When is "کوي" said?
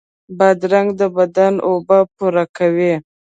2.57-2.93